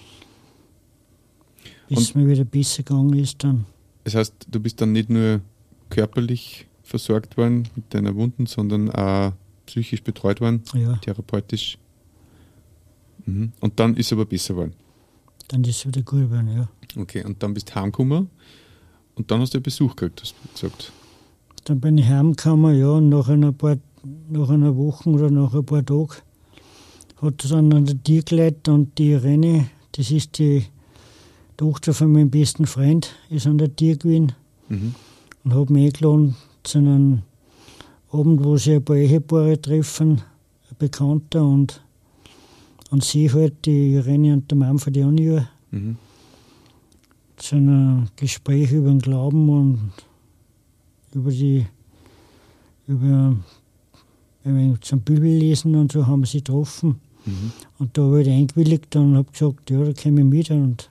bis 1.88 1.98
es 2.00 2.14
mir 2.14 2.26
wieder 2.28 2.44
besser 2.44 2.82
gegangen 2.82 3.14
ist 3.18 3.42
dann. 3.42 3.64
Das 4.04 4.14
heißt, 4.14 4.34
du 4.48 4.60
bist 4.60 4.80
dann 4.80 4.92
nicht 4.92 5.10
nur 5.10 5.40
körperlich 5.90 6.66
versorgt 6.88 7.36
worden 7.36 7.68
mit 7.76 7.92
deiner 7.92 8.14
Wunden, 8.16 8.46
sondern 8.46 8.90
auch 8.90 9.32
psychisch 9.66 10.02
betreut 10.02 10.40
worden, 10.40 10.62
Ja, 10.74 10.94
therapeutisch. 10.96 11.78
Mhm. 13.26 13.52
Und 13.60 13.78
dann 13.78 13.94
ist 13.96 14.12
aber 14.12 14.24
besser 14.24 14.54
geworden. 14.54 14.72
dann 15.48 15.62
ist 15.64 15.76
es 15.78 15.86
wieder 15.86 16.02
gut 16.02 16.20
geworden, 16.20 16.48
ja. 16.56 16.68
Okay, 17.00 17.24
und 17.24 17.42
dann 17.42 17.54
bist 17.54 17.70
du 17.70 17.74
heimgekommen 17.74 18.28
und 19.14 19.30
dann 19.30 19.40
hast 19.40 19.54
du 19.54 19.60
Besuch 19.60 19.94
gekriegt, 19.96 20.22
hast 20.22 20.34
du 20.42 20.52
gesagt. 20.52 20.92
Dann 21.64 21.80
bin 21.80 21.98
ich 21.98 22.06
heimgekommen, 22.06 22.78
ja, 22.78 22.88
und 22.90 23.08
nach 23.10 23.28
einer, 23.28 23.52
paar, 23.52 23.76
nach 24.30 24.48
einer 24.48 24.74
Woche 24.76 25.08
oder 25.10 25.30
nach 25.30 25.54
ein 25.54 25.64
paar 25.66 25.84
Tagen 25.84 26.08
hat 27.20 27.42
es 27.44 27.50
dann 27.50 27.72
an 27.72 27.84
der 27.84 28.02
Tür 28.02 28.22
geleitet 28.22 28.68
und 28.68 28.96
die 28.96 29.10
Irene, 29.10 29.68
das 29.92 30.10
ist 30.10 30.38
die 30.38 30.64
Tochter 31.56 31.92
von 31.92 32.12
meinem 32.12 32.30
besten 32.30 32.66
Freund, 32.66 33.14
ist 33.28 33.46
an 33.46 33.58
der 33.58 33.74
Tür 33.74 33.96
gewesen 33.96 34.32
Mhm. 34.70 34.94
und 35.44 35.54
hat 35.54 35.70
mich 35.70 35.86
eingeladen 35.86 36.36
zu 36.62 36.78
einem 36.78 37.22
Abend, 38.10 38.44
wo 38.44 38.56
sich 38.56 38.74
ein 38.74 38.84
paar 38.84 38.96
Ehepaare 38.96 39.60
treffen, 39.60 40.22
Bekannter 40.78 41.44
und 41.44 41.82
an 42.90 43.00
sie 43.00 43.30
halt 43.32 43.64
die 43.64 43.94
Irene 43.94 44.34
und 44.34 44.50
der 44.50 44.58
Mann 44.58 44.78
von 44.78 44.92
die 44.92 45.02
Anja 45.02 45.48
Mhm. 45.70 45.96
zu 47.36 47.56
einem 47.56 48.06
Gespräch 48.16 48.72
über 48.72 48.88
den 48.88 49.00
Glauben 49.00 49.48
und 49.50 49.92
über 51.14 51.30
die, 51.30 51.66
über 52.86 53.36
zum 54.80 55.00
Bibellesen 55.00 55.74
und 55.74 55.92
so 55.92 56.06
haben 56.06 56.24
sie 56.24 56.38
getroffen. 56.38 57.00
Mhm. 57.26 57.52
Und 57.78 57.98
da 57.98 58.02
habe 58.02 58.22
ich 58.22 58.30
eingewilligt 58.30 58.96
und 58.96 59.16
habe 59.16 59.30
gesagt, 59.30 59.68
ja, 59.70 59.84
da 59.84 59.92
komme 59.92 60.20
ich 60.20 60.26
mit. 60.26 60.50
Und 60.50 60.90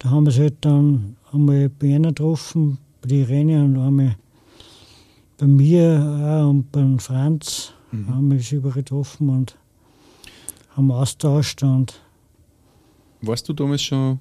da 0.00 0.10
haben 0.10 0.26
wir 0.26 0.32
sie 0.32 0.40
halt 0.40 0.56
dann 0.62 1.16
einmal 1.30 1.68
bei 1.68 1.94
einer 1.94 2.08
getroffen, 2.08 2.78
bei 3.00 3.08
der 3.08 3.18
Irene 3.18 3.64
und 3.64 3.78
einmal 3.78 4.16
bei 5.42 5.48
mir 5.48 6.46
und 6.48 6.70
beim 6.70 7.00
Franz 7.00 7.72
Mhm. 7.90 8.08
haben 8.08 8.30
wir 8.30 8.38
sie 8.38 8.54
überall 8.56 8.74
getroffen 8.74 9.28
und 9.28 9.56
haben 10.76 10.90
austauscht 10.92 11.62
und 11.64 12.00
Warst 13.22 13.48
du 13.48 13.52
damals 13.52 13.82
schon 13.82 14.20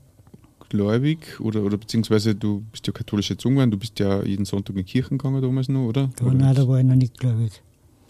gläubig 0.70 1.40
oder, 1.40 1.62
oder 1.64 1.78
beziehungsweise 1.78 2.34
du 2.36 2.64
bist 2.72 2.86
ja 2.88 2.94
katholisch 2.94 3.30
erzogen 3.30 3.56
worden, 3.56 3.70
du 3.72 3.78
bist 3.78 4.00
ja 4.00 4.24
jeden 4.24 4.46
Sonntag 4.46 4.76
in 4.76 4.84
die 4.84 4.92
Kirchen 4.92 5.18
gegangen 5.20 5.42
damals 5.44 5.70
noch, 5.70 5.86
oder? 5.88 6.10
ja, 6.20 6.26
oder 6.26 6.34
nein, 6.36 6.56
da 6.56 6.68
war 6.68 6.80
ich 6.80 6.86
noch 6.86 6.96
nicht 6.96 7.18
gläubig. 7.20 7.62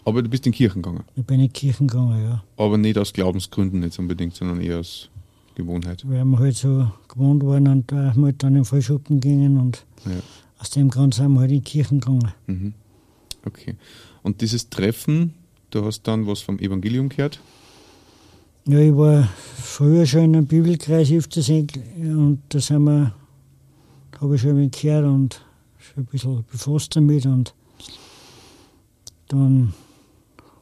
Aber 0.06 0.22
du 0.22 0.28
bist 0.30 0.46
in 0.46 0.52
die 0.52 0.56
Kirchen 0.58 0.80
gegangen. 0.82 1.04
Ich 1.14 1.24
bin 1.24 1.36
in 1.38 1.46
die 1.46 1.52
Kirchen 1.52 1.86
gegangen, 1.86 2.20
ja. 2.24 2.42
Aber 2.56 2.76
nicht 2.78 2.96
aus 2.98 3.12
Glaubensgründen 3.12 3.82
jetzt 3.82 3.98
unbedingt, 3.98 4.34
sondern 4.34 4.60
eher 4.60 4.80
aus 4.80 5.10
Gewohnheit. 5.54 6.02
Weil 6.08 6.24
wir 6.24 6.38
halt 6.38 6.56
so 6.56 6.90
gewohnt 7.08 7.44
waren 7.44 7.68
und 7.68 7.92
da 7.92 8.14
wir 8.16 8.24
halt 8.24 8.42
dann 8.42 8.48
in 8.52 8.54
den 8.56 8.64
Vollschuppen 8.64 9.20
gegangen 9.20 9.58
und 9.58 9.84
Ja. 10.06 10.12
aus 10.58 10.70
dem 10.70 10.88
Grund 10.88 11.14
sind 11.14 11.32
wir 11.34 11.40
halt 11.40 11.50
in 11.52 11.58
die 11.58 11.62
Kirchen 11.70 12.00
gegangen. 12.00 12.32
Mhm. 12.48 12.74
Okay. 13.44 13.76
Und 14.22 14.40
dieses 14.40 14.70
Treffen, 14.70 15.34
du 15.70 15.84
hast 15.84 16.02
dann 16.04 16.26
was 16.26 16.40
vom 16.40 16.58
Evangelium 16.58 17.08
gehört? 17.08 17.40
Ja, 18.66 18.78
ich 18.78 18.94
war 18.94 19.28
früher 19.56 20.06
schon 20.06 20.24
in 20.24 20.36
einem 20.36 20.46
Bibelkreis 20.46 21.10
öfters 21.10 21.50
ein- 21.50 21.66
und 21.98 22.42
da 22.50 22.60
sind 22.60 22.84
wir, 22.84 23.12
habe 24.20 24.36
ich 24.36 24.40
schon 24.40 24.56
wenig 24.56 24.80
gehört 24.80 25.04
und 25.04 25.44
schon 25.78 26.04
ein 26.04 26.06
bisschen 26.06 26.44
befasst 26.50 26.94
damit 26.94 27.26
und 27.26 27.54
dann 29.28 29.74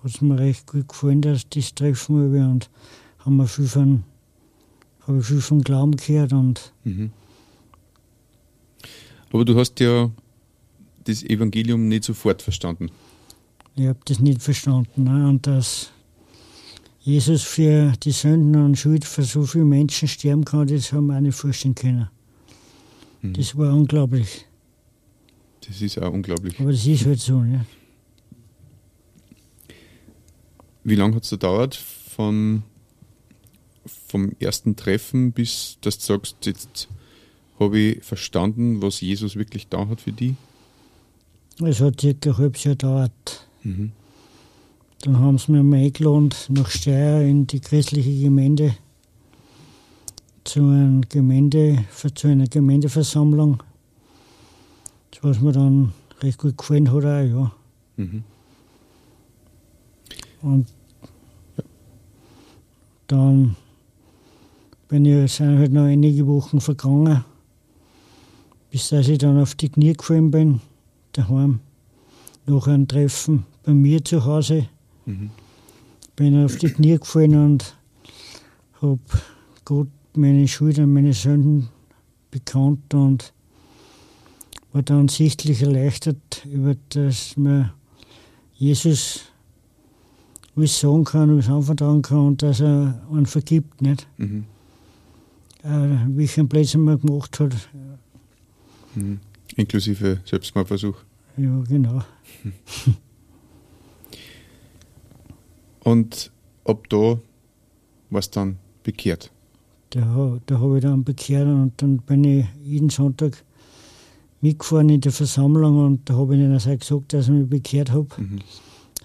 hat 0.03 0.11
es 0.13 0.21
mir 0.23 0.39
recht 0.39 0.67
gut 0.67 0.89
gefallen, 0.89 1.21
dass 1.21 1.47
das 1.51 1.75
Treffen 1.75 2.17
habe 2.17 2.43
und 2.43 2.71
haben 3.19 3.37
wir 3.37 3.47
viel 3.47 3.67
von, 3.67 4.05
habe 5.07 5.19
ich 5.19 5.27
viel 5.27 5.43
vom 5.43 5.63
Glauben 5.63 5.97
gehört 5.97 6.33
und 6.33 6.73
Mhm. 6.85 7.11
Aber 9.33 9.45
du 9.45 9.57
hast 9.59 9.79
ja 9.81 10.11
das 11.11 11.23
Evangelium 11.23 11.89
nicht 11.89 12.05
sofort 12.05 12.43
verstanden. 12.43 12.91
ich 13.77 13.87
habe 13.87 13.99
das 14.05 14.21
nicht 14.21 14.43
verstanden. 14.43 15.05
Ne? 15.05 15.29
Und 15.29 15.47
dass 15.47 15.91
Jesus 17.01 17.43
für 17.43 17.93
die 18.03 18.13
Sünden 18.13 18.63
und 18.63 18.77
Schuld 18.77 19.05
für 19.05 19.23
so 19.23 19.45
viele 19.45 19.65
Menschen 19.65 20.07
sterben 20.09 20.45
kann, 20.45 20.67
das 20.67 20.93
haben 20.93 21.07
wir 21.07 21.17
auch 21.17 21.21
nicht 21.21 21.35
vorstellen 21.35 21.75
können. 21.75 22.09
Mhm. 23.23 23.33
Das 23.35 23.57
war 23.57 23.73
unglaublich. 23.75 24.47
Das 25.67 25.81
ist 25.81 25.99
auch 26.01 26.13
unglaublich. 26.13 26.59
Aber 26.61 26.73
das 26.73 26.87
ist 26.87 27.07
halt 27.07 27.21
so. 27.21 27.41
Ne? 27.41 27.65
Wie 30.85 30.95
lange 30.95 31.15
hat 31.15 31.25
es 31.25 31.31
gedauert 31.31 31.77
von, 31.77 32.63
vom 34.07 34.33
ersten 34.41 34.77
Treffen 34.77 35.33
bis 35.33 35.79
dass 35.81 35.99
du 35.99 36.05
sagst, 36.05 36.47
jetzt 36.47 36.89
habe 37.59 37.79
ich 37.79 38.05
verstanden, 38.05 38.83
was 38.83 39.01
Jesus 39.01 39.37
wirklich 39.37 39.69
da 39.69 39.87
hat 39.89 40.01
für 40.01 40.13
die? 40.13 40.35
Es 41.63 41.81
hat 41.81 42.01
circa 42.01 42.31
ein 42.31 42.39
halbes 42.39 42.65
Jahr 42.65 42.75
gedauert. 42.75 43.47
Mhm. 43.65 43.93
Dann 45.03 45.19
haben 45.19 45.39
sie 45.39 45.53
mir 45.53 45.63
mal 45.63 45.77
eingeladen 45.77 46.31
nach 46.49 46.71
Steyr 46.71 47.21
in 47.23 47.47
die 47.47 47.61
christliche 47.61 48.23
Gemeinde 48.23 48.75
zu 50.45 50.61
einer, 50.61 51.01
Gemeinde, 51.09 51.85
zu 52.15 52.29
einer 52.29 52.47
Gemeindeversammlung. 52.47 53.63
Das, 55.11 55.23
was 55.23 55.41
mir 55.41 55.53
dann 55.53 55.93
recht 56.21 56.39
gut 56.39 56.57
gefallen 56.57 56.91
hat, 56.93 57.05
auch, 57.05 57.05
ja. 57.05 57.53
Mhm. 57.97 58.25
Und 60.43 60.67
dann 63.07 63.57
bin 64.89 65.05
ich, 65.05 65.33
sind 65.33 65.59
halt 65.59 65.73
noch 65.73 65.85
einige 65.85 66.27
Wochen 66.27 66.61
vergangen, 66.61 67.25
bis 68.71 68.89
dass 68.89 69.09
ich 69.09 69.19
dann 69.19 69.41
auf 69.41 69.55
die 69.55 69.69
Knie 69.69 69.93
gefallen 69.93 70.31
bin, 70.31 70.61
daheim, 71.13 71.61
nach 72.47 72.67
einem 72.67 72.89
Treffen 72.89 73.45
bei 73.65 73.73
mir 73.73 74.05
zu 74.05 74.25
Hause. 74.25 74.67
Mhm. 75.07 75.31
Bin 76.17 76.45
auf 76.45 76.57
die 76.57 76.71
Knie 76.71 76.99
gefallen 76.99 77.35
und 77.35 77.77
habe 78.83 78.99
Gott 79.65 79.89
meine 80.15 80.47
Schuld 80.49 80.79
und 80.79 80.93
meine 80.93 81.13
Sünden 81.13 81.69
bekannt 82.31 82.93
und 82.95 83.33
war 84.73 84.83
dann 84.83 85.09
sichtlich 85.09 85.63
erleichtert 85.63 86.45
über 86.45 86.77
das 86.91 87.37
mir 87.37 87.73
Jesus 88.55 89.23
alles 90.57 90.79
sagen 90.81 91.05
kann, 91.05 91.31
alles 91.31 91.49
anvertrauen 91.49 92.03
kann 92.03 92.27
und 92.27 92.43
dass 92.43 92.61
er 92.61 93.01
einen 93.11 93.27
vergibt, 93.27 93.81
nicht? 93.81 94.07
Mhm. 94.19 94.45
Äh, 95.63 96.07
welchen 96.09 96.49
Blödsinn 96.49 96.83
man 96.83 97.01
gemacht 97.01 97.39
hat. 97.41 97.55
Mhm. 98.95 99.21
Inklusive 99.57 100.21
Selbstmordversuch. 100.25 100.97
Ja, 101.37 101.63
genau. 101.69 102.03
Und 105.83 106.31
ab 106.65 106.89
da 106.89 107.19
was 108.11 108.31
dann 108.31 108.59
bekehrt? 108.83 109.31
Da, 109.91 110.39
da 110.47 110.59
habe 110.61 110.79
ich 110.79 110.83
dann 110.83 111.05
bekehrt 111.05 111.47
und 111.47 111.73
dann 111.79 111.99
bin 111.99 112.23
ich 112.25 112.47
jeden 112.63 112.91
Sonntag 112.91 113.43
mitgefahren 114.41 114.89
in 114.89 115.01
der 115.01 115.13
Versammlung 115.13 115.85
und 115.85 116.09
da 116.09 116.15
habe 116.15 116.35
ich 116.35 116.41
ihnen 116.41 116.57
auch 116.57 116.79
gesagt, 116.79 117.13
dass 117.13 117.27
ich 117.27 117.33
mich 117.33 117.49
bekehrt 117.49 117.91
habe. 117.91 118.09
Mhm. 118.17 118.39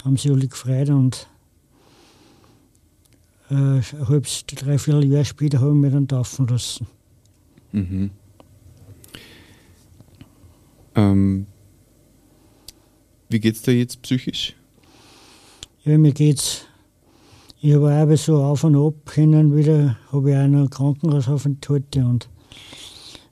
Haben 0.04 0.18
sie 0.18 0.30
alle 0.30 0.48
gefreut 0.48 0.90
und 0.90 1.28
äh, 3.50 3.56
ein 3.56 3.84
halbes, 4.08 4.46
dreiviertel 4.46 5.06
Jahr 5.06 5.26
später 5.26 5.60
habe 5.60 5.72
ich 5.72 5.78
mich 5.78 5.92
dann 5.92 6.08
taufen 6.08 6.48
lassen. 6.48 6.88
Mhm. 7.72 8.12
Ähm, 10.96 11.48
wie 13.30 13.40
geht 13.40 13.56
es 13.56 13.62
dir 13.62 13.74
jetzt 13.74 14.02
psychisch? 14.02 14.56
Ja, 15.84 15.98
mir 15.98 16.14
geht's. 16.14 16.66
Ich 17.62 17.74
habe 17.74 17.92
auch 17.92 18.18
so 18.18 18.44
auf 18.44 18.64
und 18.64 18.76
ab 18.76 18.94
können 19.06 19.56
wieder, 19.56 19.98
habe 20.12 20.32
ich 20.32 20.38
auch 20.38 20.48
noch 20.48 20.70
Krankenhausaufenthalte 20.70 22.06
und 22.06 22.30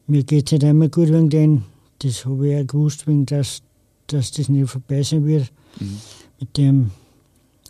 mir 0.08 0.24
geht 0.24 0.48
es 0.48 0.51
nicht 0.53 0.63
einmal 0.63 0.89
gut 0.89 1.10
wegen 1.10 1.29
dem. 1.29 1.63
Das 2.00 2.25
habe 2.25 2.50
ich 2.50 2.55
auch 2.62 2.67
gewusst, 2.67 3.08
wegen 3.08 3.25
dass, 3.25 3.62
dass 4.08 4.32
das 4.32 4.50
nicht 4.50 4.70
vorbei 4.70 5.03
sein 5.03 5.25
wird. 5.25 5.51
Mhm. 5.79 5.98
Mit 6.39 6.58
dem 6.58 6.91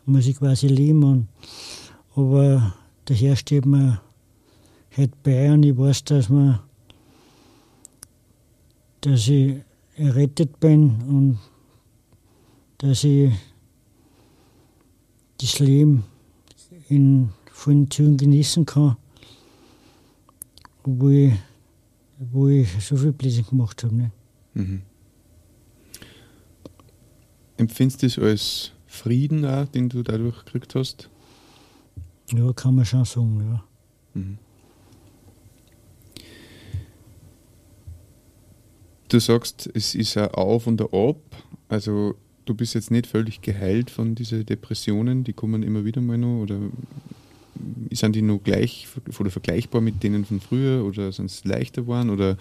muss 0.05 0.25
ich 0.25 0.37
quasi 0.37 0.67
leben. 0.67 1.03
Und, 1.03 1.27
aber 2.15 2.75
der 3.07 3.15
Herr 3.15 3.35
steht 3.35 3.65
mir 3.65 4.01
halt 4.95 5.21
bei 5.23 5.51
und 5.51 5.63
ich 5.63 5.77
weiß, 5.77 6.03
dass, 6.05 6.29
man, 6.29 6.59
dass 9.01 9.27
ich 9.27 9.57
errettet 9.95 10.59
bin 10.59 11.01
und 11.07 11.39
dass 12.79 13.03
ich 13.03 13.31
das 15.37 15.59
Leben 15.59 16.03
in 16.89 17.29
vollen 17.51 17.89
Zügen 17.89 18.17
genießen 18.17 18.65
kann, 18.65 18.97
obwohl 20.83 21.13
ich, 21.13 21.33
wo 22.31 22.47
ich 22.47 22.69
so 22.83 22.97
viel 22.97 23.11
Blödsinn 23.11 23.45
gemacht 23.45 23.83
habe. 23.83 23.95
Ne? 23.95 24.11
Mhm. 24.53 24.81
Empfindest 27.57 28.01
du 28.01 28.07
das 28.07 28.19
als 28.19 28.71
Frieden 28.87 29.45
auch, 29.45 29.67
den 29.67 29.89
du 29.89 30.03
dadurch 30.03 30.43
gekriegt 30.45 30.75
hast? 30.75 31.09
Ja, 32.31 32.51
kann 32.53 32.75
man 32.75 32.85
schon 32.85 33.05
sagen, 33.05 33.39
ja. 33.39 33.63
Mhm. 34.13 34.37
Du 39.13 39.19
sagst, 39.19 39.69
es 39.75 39.93
ist 39.93 40.17
ein 40.17 40.29
Auf 40.29 40.65
und 40.65 40.81
ein 40.81 40.87
Ab. 40.91 41.21
Also 41.69 42.15
du 42.45 42.55
bist 42.55 42.73
jetzt 42.73 42.89
nicht 42.89 43.05
völlig 43.05 43.43
geheilt 43.43 43.91
von 43.91 44.15
diesen 44.15 44.43
Depressionen, 44.43 45.23
die 45.23 45.33
kommen 45.33 45.61
immer 45.61 45.85
wieder 45.85 46.01
mal 46.01 46.17
noch 46.17 46.41
oder 46.41 46.57
sind 47.91 48.15
die 48.15 48.23
noch 48.23 48.39
gleich 48.39 48.87
oder 49.19 49.29
vergleichbar 49.29 49.81
mit 49.81 50.01
denen 50.01 50.25
von 50.25 50.39
früher 50.39 50.83
oder 50.83 51.11
sind 51.11 51.27
es 51.27 51.45
leichter 51.45 51.83
geworden 51.83 52.09
oder 52.09 52.37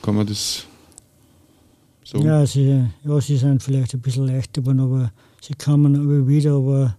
kann 0.00 0.14
man 0.14 0.26
das 0.26 0.64
so? 2.04 2.16
Ja 2.24 2.46
sie, 2.46 2.82
ja, 3.04 3.20
sie 3.20 3.36
sind 3.36 3.62
vielleicht 3.62 3.92
ein 3.92 4.00
bisschen 4.00 4.28
leichter 4.28 4.62
geworden, 4.62 4.80
aber 4.80 5.12
sie 5.42 5.52
kommen 5.52 5.94
aber 5.94 6.26
wieder, 6.26 6.54
aber 6.54 6.96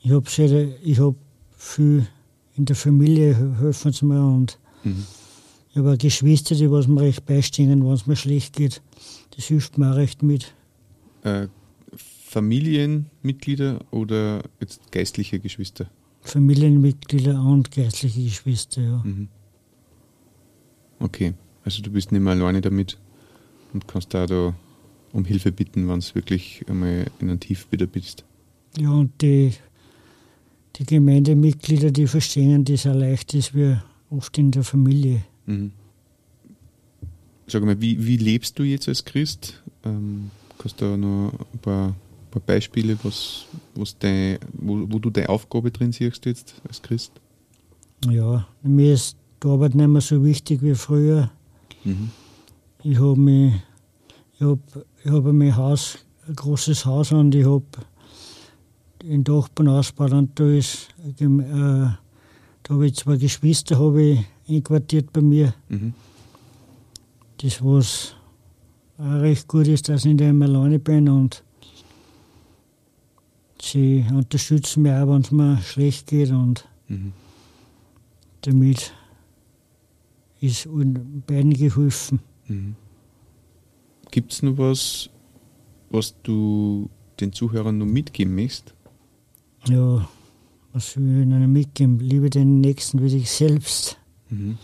ich 0.00 0.12
habe 0.12 0.76
ich 0.80 1.00
hab 1.00 1.16
viel 1.56 2.06
in 2.54 2.66
der 2.66 2.76
Familie 2.76 3.58
helfen 3.58 3.90
sie 3.90 4.06
mir 4.06 4.24
und 4.24 4.60
mhm. 4.84 5.04
Habe 5.76 5.98
Geschwister, 5.98 6.54
die 6.54 6.70
was 6.70 6.88
mir 6.88 7.02
recht 7.02 7.26
beistehen, 7.26 7.84
wenn 7.84 7.92
es 7.92 8.06
mir 8.06 8.16
schlecht 8.16 8.56
geht. 8.56 8.80
Das 9.36 9.44
hilft 9.44 9.76
mir 9.76 9.92
auch 9.92 9.96
recht 9.96 10.22
mit. 10.22 10.54
Äh, 11.22 11.48
Familienmitglieder 11.96 13.84
oder 13.90 14.42
jetzt 14.58 14.90
geistliche 14.90 15.38
Geschwister? 15.38 15.90
Familienmitglieder 16.22 17.40
und 17.40 17.70
geistliche 17.70 18.22
Geschwister, 18.22 18.82
ja. 18.82 19.02
Mhm. 19.04 19.28
Okay, 20.98 21.34
also 21.62 21.82
du 21.82 21.90
bist 21.90 22.10
nicht 22.10 22.22
mehr 22.22 22.32
alleine 22.32 22.62
damit 22.62 22.98
und 23.74 23.86
kannst 23.86 24.14
da, 24.14 24.26
da 24.26 24.54
um 25.12 25.24
Hilfe 25.24 25.52
bitten, 25.52 25.88
wenn 25.88 25.98
es 25.98 26.14
wirklich 26.14 26.64
einmal 26.68 27.06
in 27.20 27.28
einem 27.28 27.40
Tief 27.40 27.66
wieder 27.70 27.86
bist. 27.86 28.24
Ja, 28.78 28.90
und 28.90 29.12
die, 29.20 29.52
die 30.76 30.84
Gemeindemitglieder, 30.84 31.90
die 31.90 32.06
verstehen 32.06 32.64
das 32.64 32.86
auch 32.86 32.94
leicht, 32.94 33.34
ist 33.34 33.54
wie 33.54 33.76
oft 34.10 34.36
in 34.38 34.50
der 34.50 34.64
Familie. 34.64 35.22
Mhm. 35.46 35.72
Sag 37.46 37.64
mal, 37.64 37.80
wie, 37.80 38.04
wie 38.04 38.16
lebst 38.16 38.58
du 38.58 38.64
jetzt 38.64 38.88
als 38.88 39.04
Christ? 39.04 39.62
Ähm, 39.84 40.30
kannst 40.58 40.80
du 40.80 40.96
noch 40.96 41.32
ein 41.52 41.58
paar, 41.60 41.94
paar 42.30 42.42
Beispiele, 42.42 42.98
was, 43.02 43.46
was 43.74 43.96
dein, 43.98 44.38
wo, 44.52 44.84
wo 44.88 44.98
du 44.98 45.10
deine 45.10 45.28
Aufgabe 45.28 45.70
drin 45.70 45.92
siehst 45.92 46.26
jetzt 46.26 46.60
als 46.66 46.82
Christ? 46.82 47.12
Ja, 48.10 48.46
mir 48.62 48.94
ist 48.94 49.16
die 49.42 49.48
Arbeit 49.48 49.74
nicht 49.74 49.88
mehr 49.88 50.00
so 50.00 50.24
wichtig 50.24 50.62
wie 50.62 50.74
früher. 50.74 51.30
Mhm. 51.84 52.10
Ich 52.82 52.98
habe 52.98 53.18
mich, 53.18 53.54
ich 54.34 54.42
habe 54.42 54.60
ich 55.04 55.10
hab 55.10 55.24
mein 55.24 55.56
Haus, 55.56 55.98
ein 56.26 56.34
großes 56.34 56.84
Haus 56.84 57.12
und 57.12 57.34
ich 57.34 57.44
habe 57.44 57.64
den 59.02 59.24
Dachboden 59.24 59.68
ausgebaut 59.68 60.12
und 60.12 60.38
da 60.38 60.48
ist, 60.48 60.88
äh, 61.20 61.24
da 61.24 62.74
habe 62.74 62.86
ich 62.86 62.96
zwei 62.96 63.16
Geschwister, 63.16 63.78
habe 63.78 64.02
ich 64.02 64.20
einquartiert 64.48 65.12
bei 65.12 65.20
mir. 65.20 65.54
Mhm. 65.68 65.94
Das, 67.38 67.62
was 67.62 68.14
auch 68.98 69.20
recht 69.20 69.48
gut 69.48 69.68
ist, 69.68 69.88
dass 69.88 70.04
ich 70.04 70.12
nicht 70.14 70.20
immer 70.22 70.46
alleine 70.46 70.78
bin 70.78 71.08
und 71.08 71.42
sie 73.60 74.04
unterstützen 74.12 74.82
mich 74.82 74.92
auch, 74.92 75.08
wenn 75.08 75.22
es 75.22 75.30
mir 75.30 75.58
schlecht 75.58 76.06
geht 76.06 76.30
und 76.30 76.66
mhm. 76.88 77.12
damit 78.42 78.92
ist 80.40 80.68
beiden 81.26 81.52
geholfen. 81.52 82.20
Mhm. 82.46 82.76
Gibt 84.10 84.32
es 84.32 84.42
noch 84.42 84.56
was, 84.56 85.10
was 85.90 86.14
du 86.22 86.88
den 87.20 87.32
Zuhörern 87.32 87.78
noch 87.78 87.86
mitgeben 87.86 88.34
möchtest? 88.34 88.74
Ja, 89.68 90.08
was 90.72 90.96
will 90.96 91.20
ich 91.20 91.26
ihnen 91.26 91.52
mitgeben? 91.52 91.98
Liebe 91.98 92.30
den 92.30 92.60
Nächsten 92.60 93.02
wie 93.02 93.08
dich 93.08 93.30
selbst. 93.30 93.98
Mhm. 94.28 94.58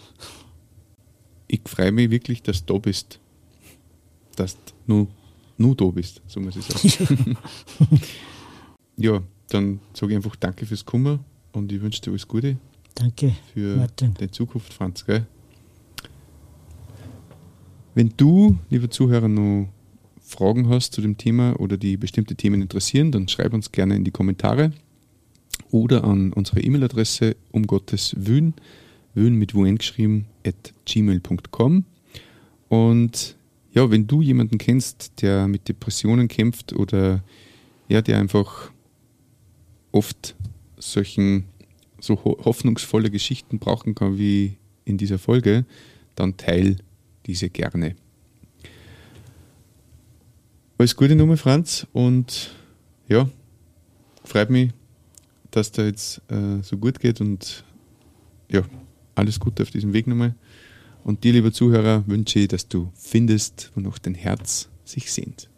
Ich 1.48 1.61
freue 1.66 1.92
mich 1.92 2.11
wirklich, 2.11 2.42
dass 2.42 2.64
du 2.64 2.75
da 2.75 2.79
bist. 2.79 3.18
Dass 4.37 4.57
du 4.87 5.07
nur 5.59 5.77
da 5.77 5.85
bist, 5.87 6.22
so 6.27 6.40
muss 6.40 6.57
ich 6.57 6.64
sagen. 6.64 7.37
ja, 8.96 9.22
dann 9.48 9.81
sage 9.92 10.12
ich 10.12 10.16
einfach 10.16 10.37
Danke 10.37 10.66
fürs 10.66 10.85
Kummer 10.85 11.20
und 11.53 11.70
ich 11.70 11.81
wünsche 11.81 12.01
dir 12.01 12.11
alles 12.11 12.27
Gute. 12.27 12.57
Danke. 12.94 13.35
Für 13.53 13.77
Martin. 13.77 14.14
die 14.18 14.31
Zukunft, 14.31 14.72
Franz. 14.72 15.05
Gell? 15.05 15.27
Wenn 17.94 18.12
du, 18.16 18.59
lieber 18.70 18.90
Zuhörer, 18.90 19.29
noch 19.29 19.68
Fragen 20.20 20.68
hast 20.68 20.94
zu 20.94 21.03
dem 21.03 21.18
Thema 21.18 21.59
oder 21.61 21.77
die 21.77 21.96
bestimmte 21.96 22.35
Themen 22.35 22.62
interessieren, 22.62 23.12
dann 23.12 23.29
schreib 23.29 23.53
uns 23.53 23.70
gerne 23.70 23.96
in 23.96 24.05
die 24.05 24.11
Kommentare 24.11 24.72
oder 25.70 26.05
an 26.05 26.33
unsere 26.33 26.61
E-Mail-Adresse 26.61 27.37
um 27.51 27.66
Wön 29.14 29.35
mit 29.35 29.55
wun 29.55 29.77
geschrieben, 29.77 30.27
at 30.46 30.72
gmail.com. 30.87 31.85
Und 32.68 33.37
ja, 33.72 33.90
wenn 33.90 34.07
du 34.07 34.22
jemanden 34.22 34.59
kennst, 34.59 35.22
der 35.22 35.48
mit 35.48 35.68
Depressionen 35.68 36.29
kämpft 36.29 36.72
oder 36.72 37.22
ja, 37.88 38.01
der 38.03 38.18
einfach 38.18 38.70
oft 39.92 40.35
solchen 40.79 41.44
so 42.01 42.16
hoffnungsvolle 42.25 43.11
Geschichten 43.11 43.59
brauchen 43.59 43.94
kann 43.94 44.18
wie 44.18 44.57
in 44.85 44.98
dieser 44.98 45.18
Folge, 45.18 45.64
dann 46.14 46.37
teil 46.37 46.77
diese 47.27 47.48
gerne. 47.48 47.94
Alles 50.79 50.96
Gute 50.96 51.14
Nummer, 51.14 51.37
Franz, 51.37 51.87
und 51.92 52.51
ja, 53.09 53.29
freut 54.25 54.51
mich, 54.51 54.72
dass 55.53 55.70
da 55.70 55.85
jetzt 55.85 56.20
äh, 56.29 56.61
so 56.62 56.77
gut 56.77 56.98
geht 56.98 57.20
und 57.20 57.62
ja, 58.51 58.62
alles 59.14 59.40
Gute 59.40 59.62
auf 59.62 59.70
diesem 59.70 59.92
Weg 59.92 60.07
nochmal. 60.07 60.35
Und 61.05 61.25
dir, 61.25 61.33
lieber 61.33 61.53
Zuhörer, 61.53 62.05
wünsche 62.07 62.38
ich, 62.38 62.48
dass 62.48 62.68
du 62.68 62.90
findest, 62.94 63.70
wo 63.75 63.81
noch 63.81 63.98
dein 63.98 64.14
Herz 64.14 64.68
sich 64.85 65.12
sehnt. 65.12 65.48